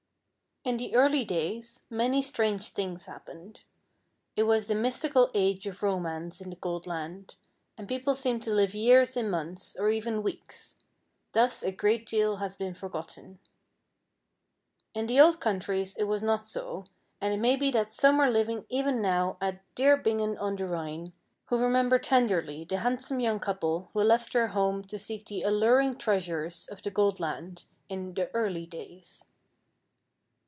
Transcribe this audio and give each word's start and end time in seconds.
In 0.63 0.77
the 0.77 0.93
early 0.95 1.25
days, 1.25 1.79
many 1.89 2.21
strange 2.21 2.69
things 2.69 3.07
happened. 3.07 3.61
It 4.35 4.43
was 4.43 4.67
the 4.67 4.75
mystical 4.75 5.31
age 5.33 5.65
of 5.65 5.81
romance 5.81 6.39
in 6.39 6.51
the 6.51 6.55
Gold 6.55 6.85
Land, 6.85 7.33
and 7.79 7.87
people 7.87 8.13
seemed 8.13 8.43
to 8.43 8.53
live 8.53 8.75
years 8.75 9.17
in 9.17 9.27
months, 9.31 9.75
or 9.75 9.89
even 9.89 10.21
weeks. 10.21 10.77
Thus 11.31 11.63
a 11.63 11.71
great 11.71 12.05
deal 12.05 12.35
has 12.35 12.55
been 12.55 12.75
forgotten. 12.75 13.39
In 14.93 15.07
the 15.07 15.19
old 15.19 15.39
countries 15.39 15.95
it 15.97 16.03
was 16.03 16.21
not 16.21 16.45
so, 16.45 16.85
and 17.19 17.33
it 17.33 17.39
may 17.39 17.55
be 17.55 17.71
that 17.71 17.91
some 17.91 18.19
are 18.19 18.29
living 18.29 18.67
even 18.69 19.01
now 19.01 19.37
at 19.41 19.61
"dear 19.73 19.97
Bingen 19.97 20.37
on 20.37 20.55
the 20.55 20.67
Rhine," 20.67 21.11
who 21.45 21.57
remember 21.57 21.97
tenderly 21.97 22.65
the 22.65 22.77
handsome 22.77 23.19
young 23.19 23.39
couple 23.39 23.89
who 23.93 24.03
left 24.03 24.33
their 24.33 24.49
home 24.49 24.83
to 24.83 24.99
seek 24.99 25.25
the 25.25 25.41
alluring 25.41 25.97
treasures 25.97 26.67
of 26.67 26.83
the 26.83 26.91
Gold 26.91 27.19
Land 27.19 27.65
in 27.89 28.13
"the 28.13 28.29
early 28.35 28.67
days." 28.67 29.25